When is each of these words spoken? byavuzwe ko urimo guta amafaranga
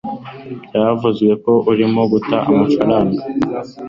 byavuzwe 0.69 1.31
ko 1.43 1.51
urimo 1.71 2.01
guta 2.11 2.37
amafaranga 2.49 3.21